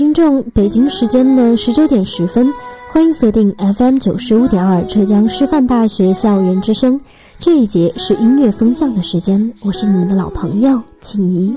[0.00, 2.50] 听众，北京时间的十九点十分，
[2.90, 6.98] 欢迎锁定 FM 九十五点二浙江师范大学校园之声。
[7.38, 11.54] 这一节是音乐风向的时间，我是你们的老朋友静怡。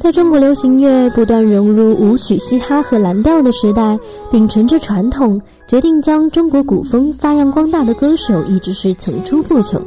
[0.00, 3.98] 在中国流行乐不断融入舞曲、嘻哈和蓝调的时代，
[4.30, 9.82] 秉承着传统，决定将中国古风发扬光大的歌手一直是层出不穷。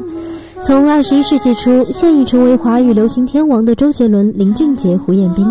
[0.66, 5.48] 从二十一世纪初现已成为华语流行天王的周杰伦、林俊杰、胡彦斌，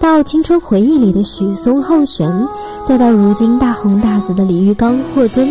[0.00, 2.46] 到青春回忆里的许嵩、浩璇，
[2.86, 5.48] 再到如今大红大紫的李玉刚、霍尊，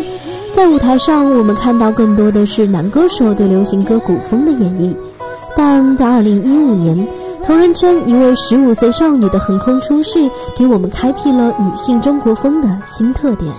[0.53, 4.93] 在舞台上我们看到更多的是男歌手对流行歌古风的演绎。
[5.55, 7.07] 但在二零一五年。
[7.49, 13.51] 同人圈一位十五岁少女的横空出世，给我们开辟了女性中国风的新特点。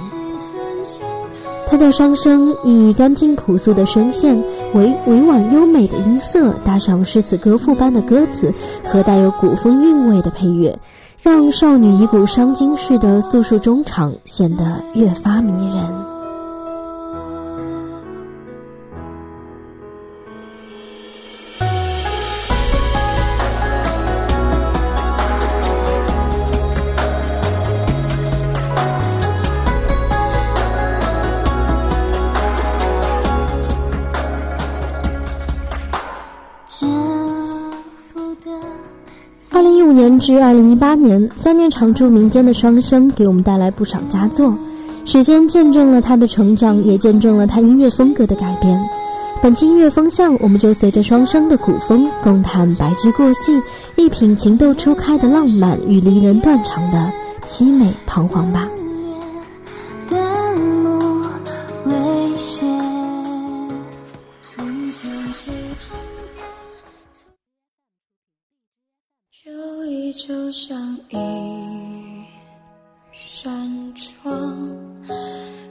[1.68, 4.40] 她叫双生，以干净朴素的声线
[4.74, 8.48] 为委婉优美的音色，搭上诗词歌赋般的歌词
[8.84, 10.78] 和带有古风韵味的配乐，
[11.20, 16.09] 让少女一股伤筋似的诉说衷肠，显得越发迷人。
[40.20, 44.54] 至二零一八年，三年常驻民间的双笙给我们带来不少佳作，
[45.06, 48.78] 时间见证了他的成长，也见证了他音乐风格的改变。
[49.42, 53.60] 本期音乐风向，我们就随着双笙的古风，共谈白驹过隙，
[53.96, 57.10] 一品情窦初开的浪漫与离人断肠的
[57.46, 58.68] 凄美彷徨吧。
[71.10, 72.24] 一
[73.12, 74.76] 扇窗，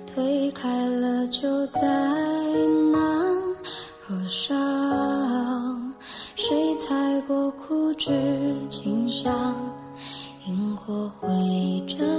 [0.06, 1.82] 推开了就再
[2.92, 3.02] 难
[4.02, 5.94] 合上。
[6.36, 8.12] 谁踩过枯枝
[8.70, 9.56] 清香，
[10.46, 11.30] 萤火绘
[11.88, 12.19] 着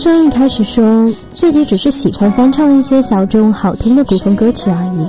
[0.00, 5.06] 双一开始说自己只是喜欢翻唱一些小众好听的古风歌曲而已。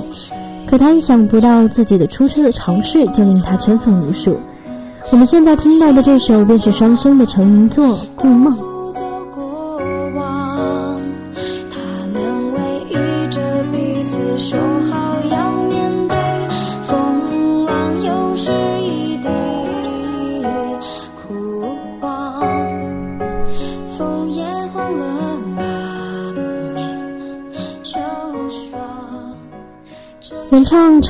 [0.66, 4.38] 可他意想不到，自己的初次的尝试就令他圈粉无数。
[5.10, 7.86] 我们现在听到的这首，便是双生的成名作
[8.16, 8.54] 《故梦》。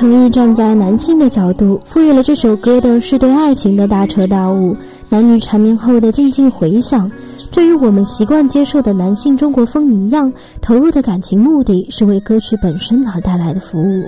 [0.02, 4.76] 原唱诚意站在男性的角度，赋予了这首歌的是对爱情的大彻大悟，
[5.08, 7.08] 男女缠绵后的静静回响。
[7.52, 14.04] 这与我们习惯接受的男性中国风一样，投入的感情目的是为歌曲本身而带来的服务。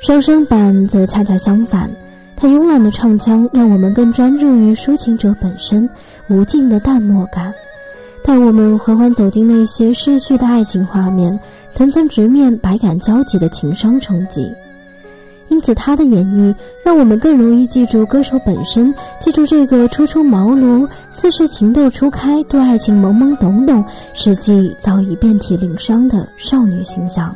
[0.00, 1.88] 双声版则恰恰相反，
[2.34, 5.88] 他慵懒的唱腔让我们更专注于抒情者本身
[6.28, 7.54] 无尽的淡漠感。
[8.24, 11.38] 带我们缓缓走进那些逝去的爱情画面，
[11.72, 14.50] 层层直面百感交集的情伤冲击。
[15.48, 16.54] 因此，他的演绎
[16.84, 27.34] 让我们更容易记住歌手本身，记住这个初出茅庐、似是情窦初开、对爱情懵懵懂懂，实际早已遍体鳞伤的少女形象。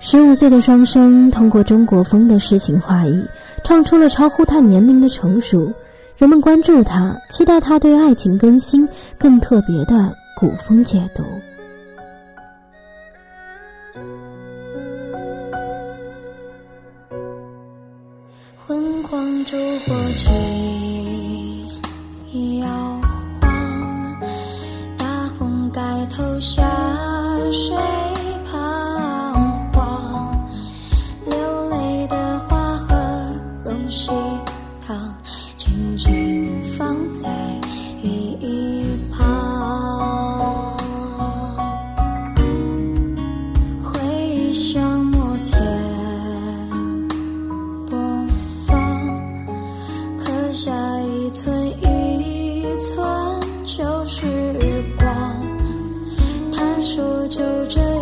[0.00, 3.24] 十五岁的双生通过中国风的诗情画意，
[3.62, 5.72] 唱出了超乎他年龄的成熟。
[6.18, 8.86] 人们关注他，期待他对爱情更新
[9.18, 11.22] 更特别的古风解读。
[19.44, 20.53] 烛火轻
[52.74, 54.26] 一寸就是
[54.98, 55.06] 光
[56.50, 57.93] 他说就这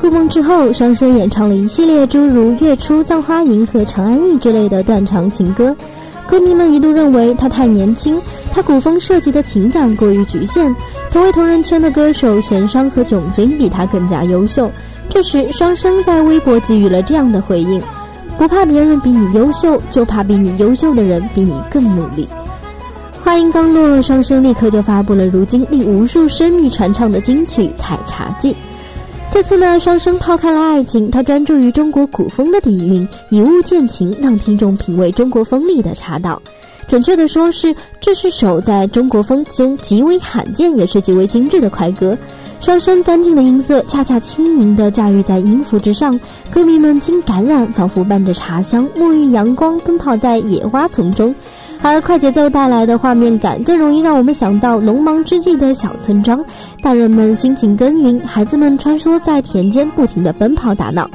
[0.00, 5.74] 继《故梦》之后，双生演唱了一系列诸如《月出》《葬花吟》和《长安忆》之类的断肠情歌。
[6.24, 8.16] 歌迷们一度认为他太年轻，
[8.52, 10.72] 他古风涉及的情感过于局限。
[11.10, 14.70] 同为同人圈的歌手弦商和囧君比他更加优秀。
[15.08, 17.82] 这时，双生在微博给予了这样的回应
[18.38, 22.28] ：“不怕别人比你优秀，就怕比你优秀的人比你更努力。”
[23.24, 28.52] 话音刚落，双生立刻就发布了如今令无数声迷传唱的金曲《采茶记》。
[29.30, 36.42] 这次呢，双生抛开了爱情，他专注于中国古风的底蕴，以物见情，让听众品味中国风里的茶道。
[36.88, 42.16] 准确的说，是这是首在中国风中极为罕见，也是极为精致的快歌。
[42.60, 46.18] 双生干净的音色，恰恰轻盈地驾驭在音符之上，
[46.50, 51.32] 歌迷们经感染，仿佛伴着茶香，沐浴阳光，奔跑在野花丛中。
[51.80, 56.44] 而快节奏带来的画面感，更容易让我们想到农忙之际的小村庄，
[56.82, 61.08] 大人们辛勤耕耘，孩子们穿梭在田间，不停地奔跑打闹。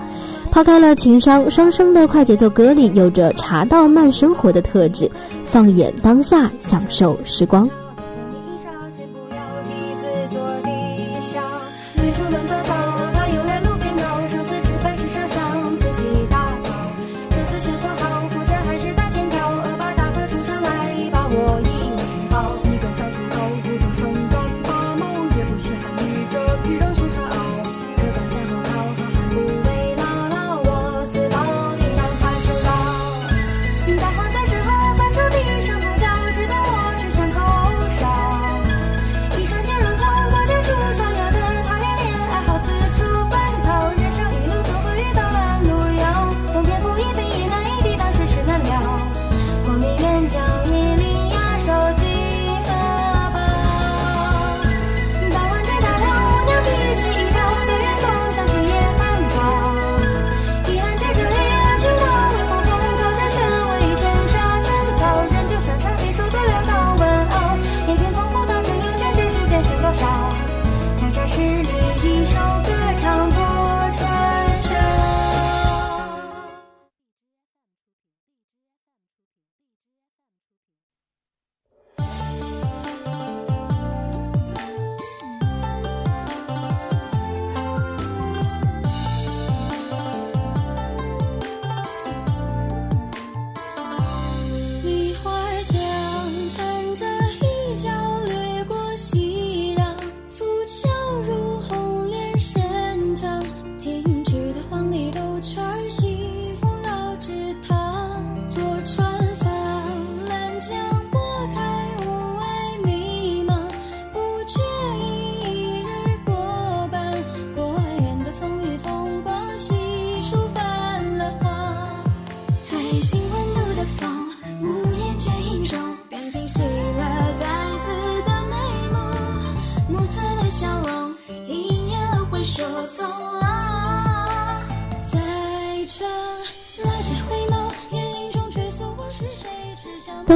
[0.50, 5.10] 抛开了情商，双生的快节奏歌里有着茶道慢生活的特质，
[5.46, 7.70] 放眼当下，享受时光。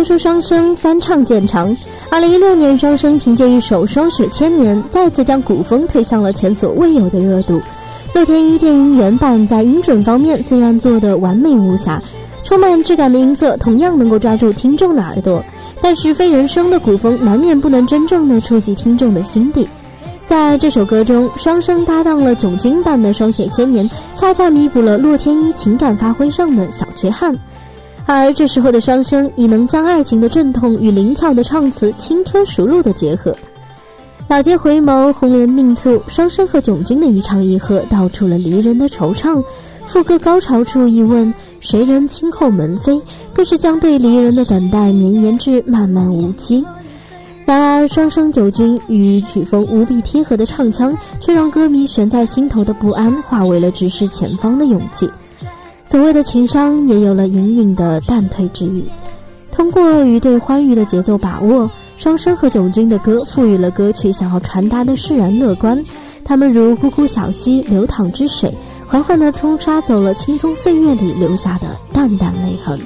[0.08, 1.76] 想都说双生翻唱见长。
[2.10, 7.60] 二零一六年，双生凭借一首《霜雪千年》，再次将古风推向了前所未有的热度。
[8.16, 12.02] 乐天一电音原版在音准方面虽然做得完美无瑕，
[12.46, 15.44] 充满质感的音色同样能够抓住听众的耳朵，
[15.82, 19.68] 但是非人声的古风难免不能真正的触及听众的心底。
[20.26, 27.38] 在这首歌中，双生搭档了囧君版的《霜雪千年》，恰恰弥补了洛天依情感发挥上的小缺憾。
[28.08, 33.36] 而这时候的双生已能将爱情的阵痛与灵巧的唱词轻车熟路的结合。
[34.30, 39.44] 老街回眸，红莲命促，双生和囧君的一唱一和道出了离人的惆怅。
[39.86, 43.02] 副歌高潮处一问谁人轻叩门扉，
[43.34, 46.66] 更是将对离人的等待绵延至漫漫无期。
[47.46, 55.10] 然而，双生九君与曲风无比贴合的唱腔，却让歌迷悬在心头的不安化为了直视前方的勇气。
[55.90, 58.86] 所谓的情商，也有了隐隐的淡退之意。
[59.52, 65.82] 通过与对欢愉的节奏把握，双生和囧君的歌赋予了歌曲想要传达的释然乐观。
[66.26, 68.54] 他们如咕咕小溪流淌之水，
[68.86, 72.78] 缓缓地冲刷走了青葱岁月里留下的淡淡泪痕。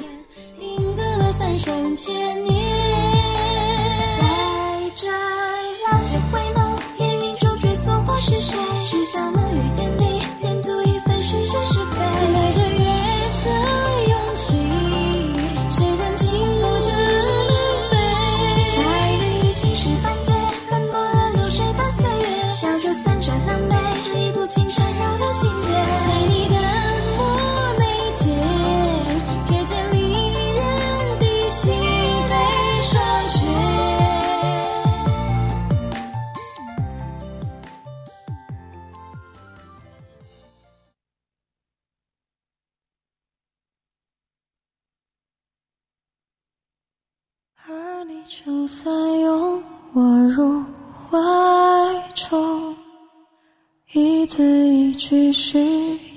[55.04, 55.58] 句誓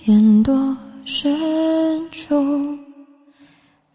[0.06, 1.36] 言多慎
[2.12, 2.78] 重。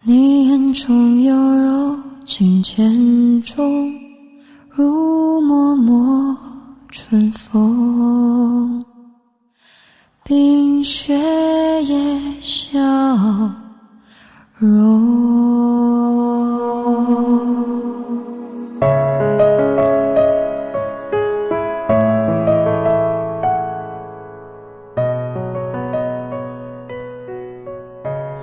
[0.03, 3.95] 你眼中有柔情千种，
[4.69, 6.37] 如脉脉
[6.89, 8.85] 春风，
[10.25, 11.15] 冰雪
[11.85, 12.81] 也消
[14.59, 15.40] 融。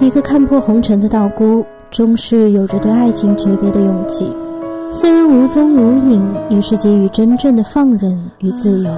[0.07, 4.25] 一个看破红尘的道姑，终是有着对爱情诀别的勇气。
[4.89, 8.89] 四人无踪无影，于是给予真正的放任与自由。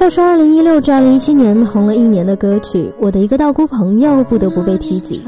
[0.00, 5.22] 要说二零一六至二零一七年红了一年的歌曲，《我的一个道姑朋友》不得不被提及。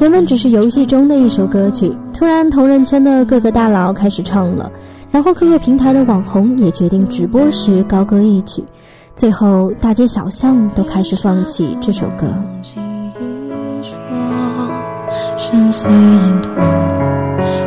[0.00, 4.68] 原本只是游戏中的一首歌曲，突然同人圈的各个大佬开始唱了，
[5.12, 8.64] 然后各个平台的网红也决定直播时高歌一曲，
[9.14, 12.26] 最后大街小巷都开始放起这首歌。
[15.52, 16.48] 记忆说，深邃领土，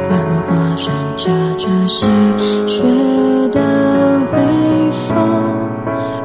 [0.09, 2.07] 宛如华山夹着细
[2.65, 2.81] 雪
[3.51, 3.61] 的
[4.33, 5.13] 微风，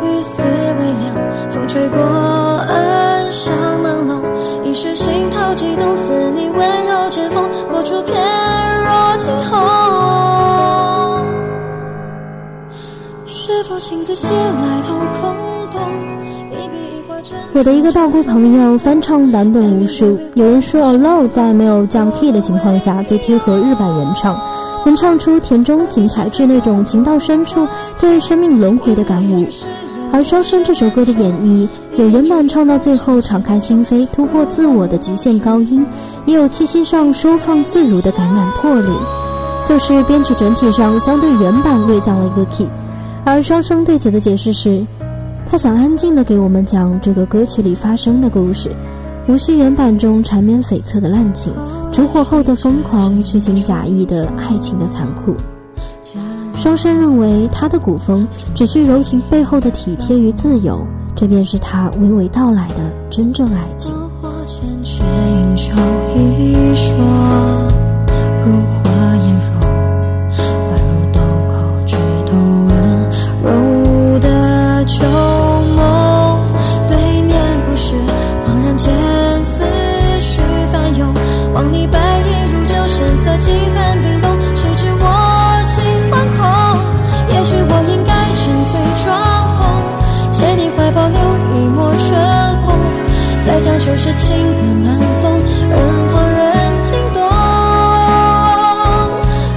[0.02, 1.14] 雨丝微凉，
[1.50, 3.52] 风吹过岸上
[3.82, 4.22] 朦胧，
[4.64, 8.14] 一时心头悸动，似你温柔指缝，过处翩
[8.86, 9.58] 若惊鸿。
[13.26, 14.79] 是否情字写来？
[17.60, 24.34] 我的一个道姑朋友翻唱版本无数，有人说 Alone 在没有降 key 的情况下最贴合日版原唱，
[24.86, 29.46] 能唱出田中景彩至那种情到深处对生命轮回的感悟。
[30.10, 35.84] 而双生这首歌的演绎，有原版唱到最后敞开心扉、突破自我的极限高音，
[36.24, 38.90] 也有气息上收放自如的感染魄力。
[39.68, 42.66] 就是编曲整体上相对原版略降了一个 key，
[43.26, 44.82] 而双生对此的解释是。
[45.50, 48.70] 他想安静地给我们讲这个歌曲里发生的故事，
[49.26, 51.52] 无需原版中缠绵悱恻的滥情，
[51.92, 55.34] 烛火后的疯狂，虚情假意的爱情的残酷。
[56.56, 62.76] 双生认为他的古风只需柔情背后的体贴与自由，这便是他娓娓道来的
[63.10, 63.92] 真正爱情。
[64.22, 64.30] 火，
[94.30, 94.86] 情歌慢
[95.20, 95.24] 松
[95.68, 95.74] 任
[96.06, 96.40] 旁人
[96.82, 97.18] 惊动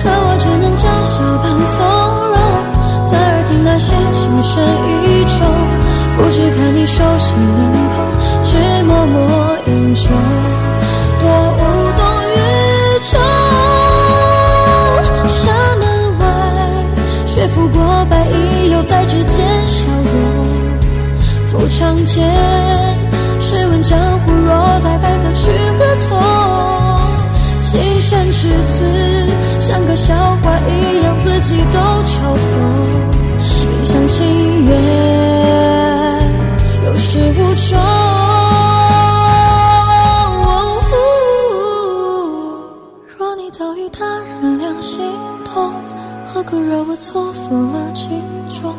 [0.02, 1.14] 可我只能假笑
[1.44, 1.76] 扮从
[2.34, 2.36] 容
[3.06, 4.52] 在耳听那些情深
[4.90, 5.38] 意重
[6.18, 7.62] 不去看你熟悉脸
[7.94, 7.96] 孔
[8.44, 9.22] 只默默
[9.68, 10.10] 饮酒
[11.22, 11.62] 多无
[12.00, 12.02] 动
[12.34, 12.36] 于
[13.12, 13.14] 衷
[15.30, 15.44] 山
[15.78, 15.84] 门
[16.18, 16.22] 外
[17.28, 17.78] 雪拂过
[18.10, 19.38] 白衣又在指尖
[19.68, 20.18] 消融
[21.52, 22.24] 负长剑
[23.40, 24.33] 试问江湖
[24.74, 26.18] 若大概何去何从？
[27.62, 32.52] 情深至此，像个笑话一样，自己都嘲讽。
[33.40, 34.72] 一厢情愿，
[36.86, 37.78] 有始无终。
[43.16, 44.04] 若你早与他
[44.42, 45.12] 人两心
[45.46, 45.72] 同，
[46.34, 48.24] 何苦惹我错付了情
[48.60, 48.76] 衷？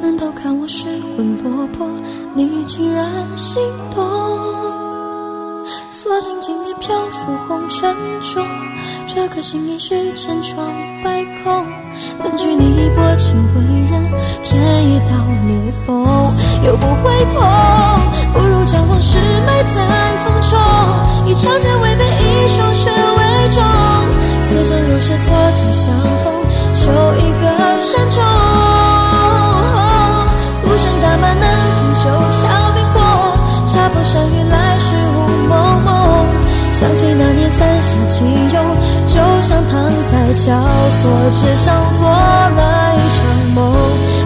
[0.00, 1.88] 难道看我失魂落魄，
[2.34, 3.06] 你竟然
[3.36, 3.60] 心
[3.94, 4.83] 动？
[6.04, 8.46] 所幸今年漂浮红尘中，
[9.06, 10.70] 这颗心已是千疮
[11.02, 11.64] 百孔。
[12.18, 14.12] 怎惧你薄情为人，
[14.42, 15.16] 添一道
[15.48, 16.04] 裂缝，
[16.62, 17.40] 又不会痛。
[18.34, 19.80] 不如将往事埋在
[20.22, 20.60] 风中，
[21.24, 23.64] 以长剑为背，以手血为重。
[24.44, 25.88] 此生若是错再相
[26.22, 26.34] 逢，
[26.74, 28.20] 就一个山中。
[30.64, 31.48] 孤身打马南
[31.80, 33.00] 屏，酒笑冰火，
[33.66, 36.26] 恰逢山雨来时雾蒙蒙。
[36.72, 38.56] 想起那年伞下齐涌，
[39.06, 40.60] 就像躺在绞
[41.00, 43.22] 索之上做了一场
[43.54, 43.58] 梦，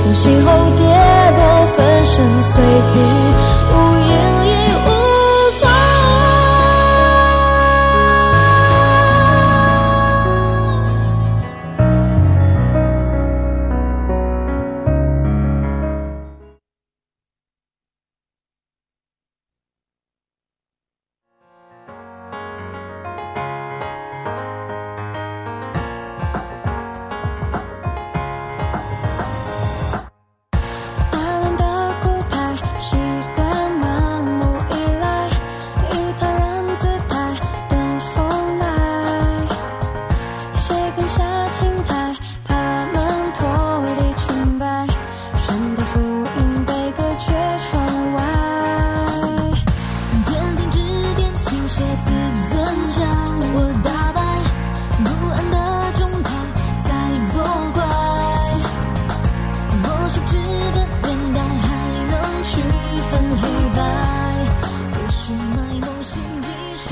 [0.06, 0.46] 梦醒后
[0.78, 0.82] 跌
[1.36, 1.40] 落，
[1.76, 2.96] 粉身碎骨，
[3.70, 4.12] 无影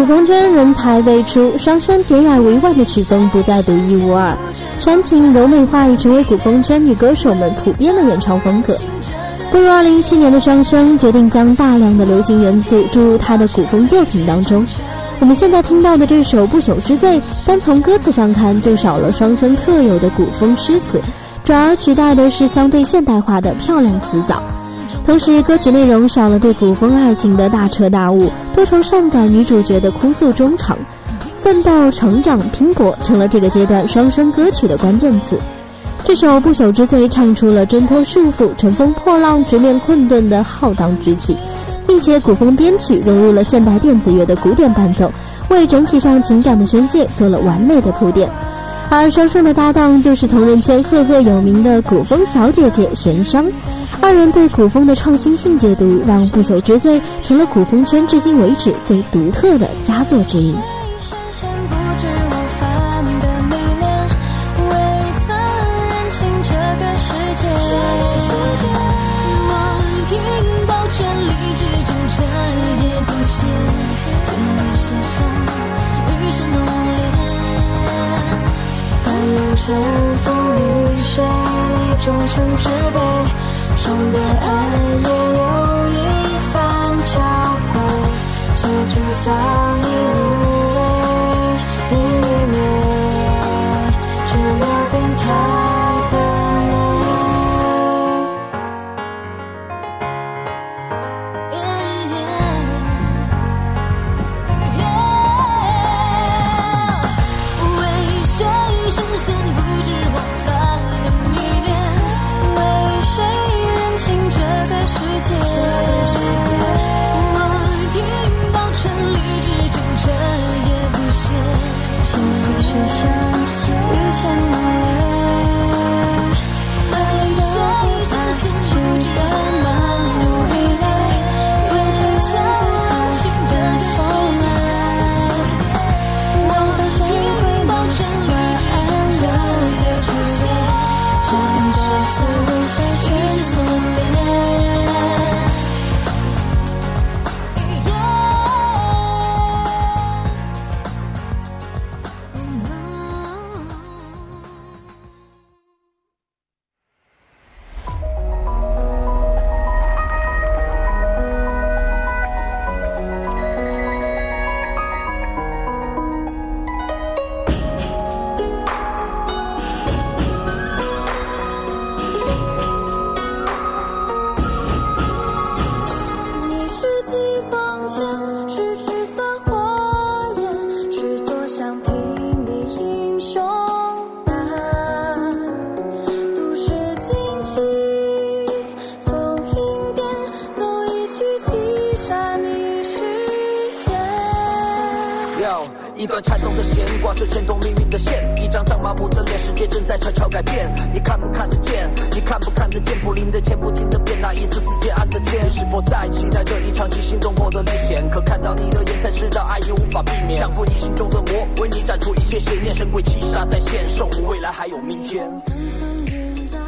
[0.06, 4.36] 古风圈人才辈出，双声典雅委婉的曲风不再独一无二，
[4.78, 8.78] 煽情柔美化已成为古风圈女歌手们普遍的演唱风格。
[9.50, 14.64] 步入2017年的双生决定将大量的流行元素注入她的古风作品当中。
[15.18, 21.00] 我们现在听到的这首《不朽之罪》，单从歌词上看就少了双生特有的古风诗词，
[21.44, 24.40] 转而取代的是相对现代化的漂亮词藻。
[25.06, 30.76] 同时，歌曲内容少了对古风爱情的大彻大悟，多愁善感女主角的哭诉衷肠，
[31.40, 35.38] 奋斗、成长、拼搏成了这个阶段双生歌曲的关键词。
[36.04, 41.36] 这首《不朽之罪》唱出了挣脱束缚、乘风破浪、直面困顿的浩荡之气，
[41.86, 45.10] 并且古风编曲融入了现代电子乐的古典伴奏，
[45.48, 48.28] 为整体上情感的宣泄做了完美的铺垫。
[48.90, 53.44] 而双生的搭档就是同人圈赫赫有名的古风小姐姐玄商，
[54.06, 60.52] 二人对古风的创新性解读，让《不朽之罪》成了古风圈至今为止最独特的佳作之一。
[61.00, 63.90] 深陷不知我犯的迷恋，
[64.62, 64.70] 未
[65.26, 65.34] 曾
[65.90, 67.50] 认清这个世界。
[69.48, 69.50] 梦
[70.06, 70.14] 听
[70.68, 71.26] 到千里
[71.58, 72.14] 之中彻
[72.86, 73.34] 夜独现，
[74.24, 75.18] 这雨世上
[76.22, 76.94] 余生浓烈。
[79.04, 79.74] 但愿尘
[80.22, 80.62] 封于
[81.02, 81.26] 水，
[82.04, 82.98] 终成之悲。
[83.86, 84.46] 窗边爱
[84.98, 85.46] 也有
[85.92, 85.94] 一
[86.52, 86.54] 番
[87.14, 87.14] 交
[87.70, 87.74] 汇，
[88.56, 88.94] 结局
[89.24, 89.28] 在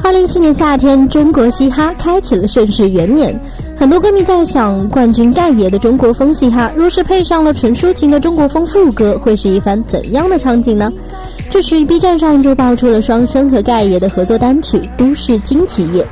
[0.04, 3.38] 二零一七年夏天，中国嘻哈开启了盛世元年。
[3.76, 10.90] 很多歌迷在想，冠军盖爷的中国风嘻哈，若是配上了纯抒情的中国风副歌，会是一番怎样的场景呢？
[11.50, 16.02] 这时，B 站上就爆出了双生和盖爷的合作单曲《都市惊奇夜》，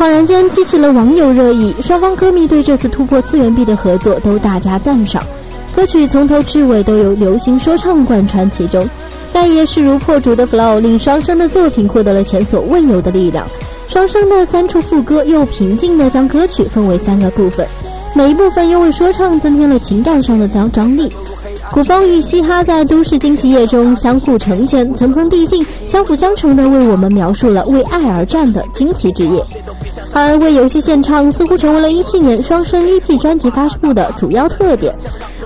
[0.00, 1.74] 恍然间激起了网友热议。
[1.82, 5.22] 双方歌迷对这次突破次元壁的合作都大加赞赏。
[5.74, 8.88] 歌曲从头至尾都有流行说唱贯穿其中。
[9.32, 13.46] 盖爷势如破竹的 flow 令双生的作品获得了前所未有的力量。
[13.88, 17.66] 双生的三处副歌又平静地将歌曲分为三个部分，
[18.14, 21.12] 每一部分又为说唱增添了情感上的张张力。
[21.72, 29.44] 古风与嘻哈在都市惊奇夜中相互成全，层层递进，相辅相成地为我们描述了为爱而战的惊奇之夜。
[30.12, 34.92] 而为游戏献唱似乎成为了一七年双生 EP 专辑发布的主要特点。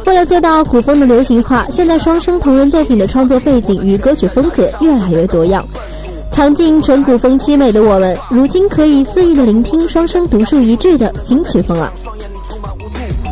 [0.06, 5.66] 为了做到古风的流行化，现在双生同人作品的创作背景与歌曲风格越来越多样。
[6.30, 11.92] 尝尽纯古风凄美的我们，如今可以肆意的聆听双生独树一帜的新曲风了。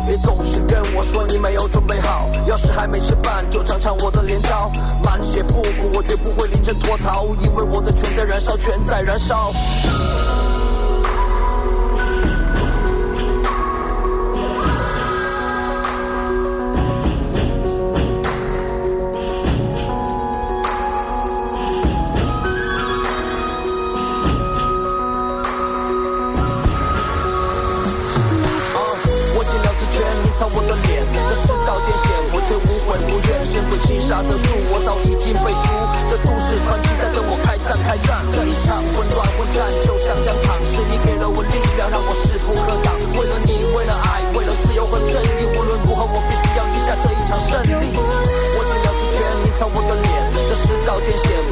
[0.07, 4.71] 别总是跟我说你没有准备好，要是还没吃饭，就尝尝我的连招。
[5.03, 9.53] 满血复古，我绝不会临阵脱逃，因为我的全在燃烧，全在燃烧。
[30.37, 31.03] 擦我的脸。
[31.29, 33.45] 这世道艰险，我却无悔无怨。
[33.45, 35.67] 身为七杀的树，我早已经背书。
[36.09, 38.25] 这都市传奇在跟我开战开战。
[38.31, 42.93] 这一场混乱混战，就像战场，是你给了我力量，让我势不可挡。
[43.15, 47.93] 为了你，为了爱，为了自由和正义，无论如何，我必须要赢下这一场胜利。
[47.93, 50.11] 我只要出拳，你擦我的脸。
[50.49, 51.42] 这世道艰险。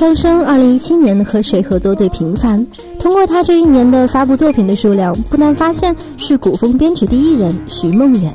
[0.00, 2.66] 双笙二零一七年和谁合作最频繁？
[2.98, 8.34] 通过他这一年的发布作品的数量，不难发现是古风编曲第一人徐梦圆。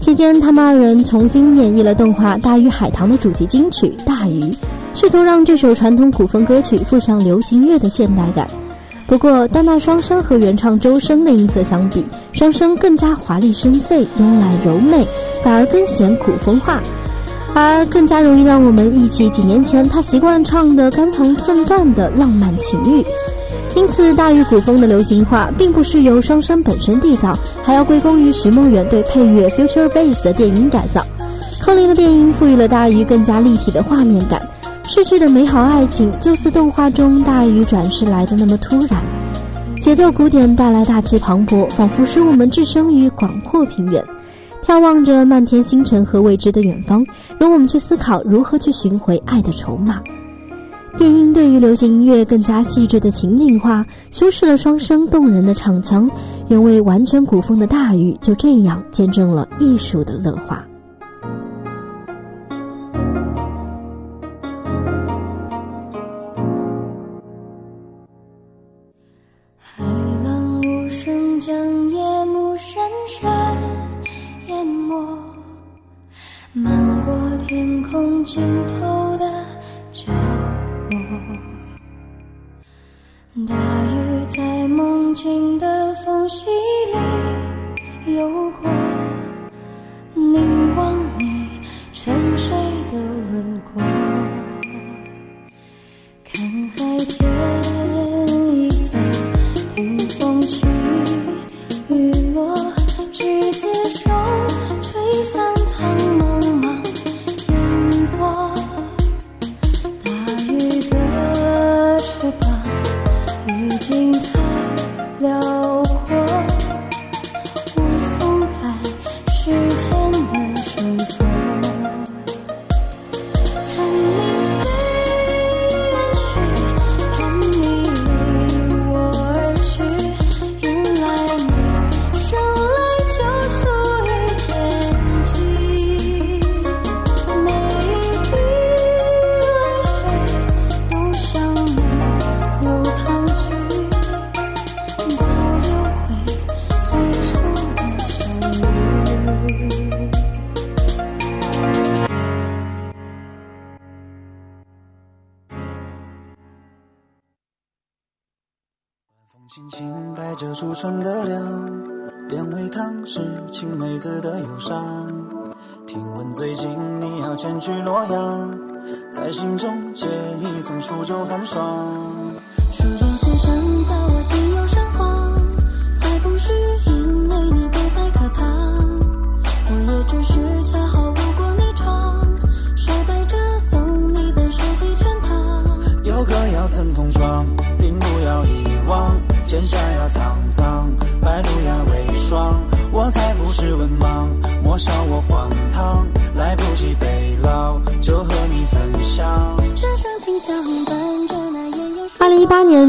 [0.00, 4.42] 期间，他们二人重新演绎了动画《大鱼海棠》的主题金曲《大鱼》，
[4.94, 8.46] 试图让这首传统古风歌曲附上流行乐的现代感。
[9.08, 15.04] 不过，单拿双笙和原唱周深的音色相比，双笙更加华丽深邃、慵懒柔美，
[15.42, 16.80] 反而更显古风化。
[17.54, 23.04] 而更加容易让我们忆起几年前他习惯唱的肝肠寸断的浪漫情欲，
[23.74, 31.04] 因此大鱼古风的流行化并不是由双生本身缔造，还要归功于徐梦圆对配乐 Future Bass 的电音改造。
[31.60, 34.40] 柯林的电音赋予了大鱼更加立体的画面感，
[34.88, 39.02] 逝去的美好爱情就似动画中大鱼转世来的那么突然，
[39.82, 44.02] 节奏古典带来大气磅礴，仿佛使我们置身于广阔平原。
[44.70, 47.04] 眺望着漫天星辰和未知的远方，
[47.40, 50.00] 容我们去思考如何去寻回爱的筹码。
[50.96, 56.08] 电音对于流行音乐更加细致的情景化，修饰了双声动人的唱腔。
[56.46, 60.64] 原为完全古风的大雨，就这样见证了艺术的乐化。
[78.22, 79.24] 尽头的
[79.90, 80.12] 角
[80.90, 80.98] 落，
[83.48, 83.54] 大
[83.86, 85.49] 鱼在梦境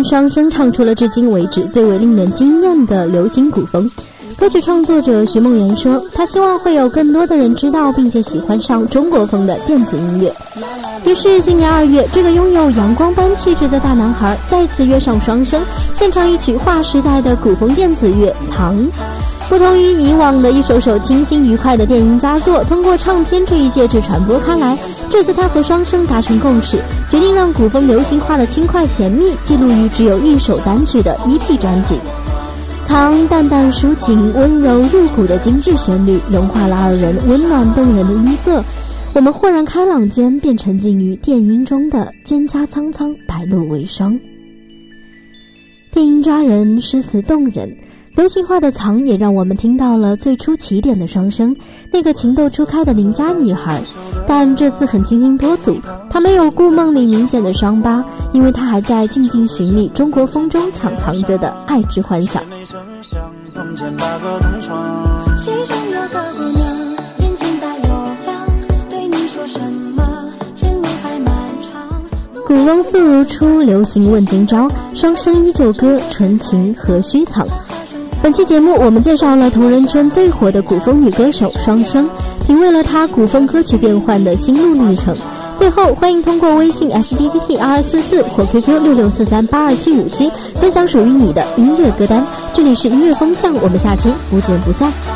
[0.04, 3.90] 双生唱出了至今为止最为令人惊艳的流行古风。
[4.38, 10.34] 歌曲创作者徐梦圆说：“他希望会有更多的人知道并且喜欢上中国风的电子音乐。”
[11.06, 15.62] 于是，今年二月，这个拥有阳光般气质的大男孩再次约上双生，
[15.94, 18.76] 献唱一曲划时代的古风电子乐《唐》。
[19.50, 24.78] 不同于以往的一首首清新愉快的电音佳作，通过唱片这一介质传播开来。
[25.12, 26.78] 这次他和双生达成共识，
[27.10, 31.96] 决定让古风流行化的轻快甜蜜记录于只有一首单曲的 EP 专辑。
[32.88, 38.64] 唐淡淡抒情、温柔入骨的精致旋律，融化了二人温暖动人的音色。
[39.14, 44.18] 我们豁然开朗间，便沉浸于电音中的蒹葭苍苍，白露为霜。
[45.92, 47.70] 电音抓人，诗词动人。
[48.16, 51.56] 流行化的《藏》也让我们听到了最初起点的双生，
[51.92, 53.82] 那个情窦初开的邻家女孩。
[54.28, 55.78] 但这次很清新脱俗，
[56.10, 62.48] 她没有顾梦里明显的伤疤，因为她还在静静寻觅中国风中常藏着的爱之幻想。
[62.50, 63.20] 内声响，
[63.56, 65.36] 碰见八个同窗。
[65.38, 66.68] 其中有个姑娘，
[67.20, 67.84] 眼睛大又
[68.26, 68.48] 亮，
[68.90, 69.60] 对你说什
[69.96, 70.04] 么？
[70.54, 71.34] 前路还漫
[71.72, 72.02] 长。
[72.46, 74.70] 古风素如初，流行问今朝。
[74.94, 77.48] 双生依旧歌，纯情何须藏。
[78.22, 82.06] 本期节目，我们介绍了同人圈最火的古风女歌手双笙，
[82.46, 85.16] 品味了她古风歌曲变换的心路历程。
[85.58, 92.24] 最后，欢迎通过微信 s d t t 二二四四或 QQ 六六四三八二七五七分享属于你的音乐歌单。
[92.54, 95.11] 这里是音乐风向，我们下期不见不散。